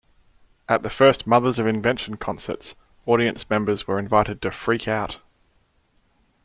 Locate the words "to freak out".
4.41-5.19